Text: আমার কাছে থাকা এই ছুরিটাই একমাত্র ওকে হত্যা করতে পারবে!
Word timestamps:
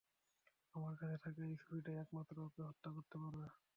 আমার 0.73 0.93
কাছে 0.99 1.17
থাকা 1.23 1.41
এই 1.45 1.57
ছুরিটাই 1.61 1.97
একমাত্র 1.97 2.35
ওকে 2.41 2.61
হত্যা 2.67 2.89
করতে 2.95 3.15
পারবে! 3.21 3.45